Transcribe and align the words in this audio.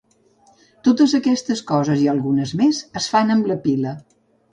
Totes 0.87 1.11
aquestes 1.17 1.61
coses, 1.71 2.01
i 2.05 2.09
algunes 2.13 2.53
més, 2.63 2.79
es 3.01 3.11
fan 3.17 3.35
amb 3.35 3.51
la 3.53 3.59
pila. 3.67 3.93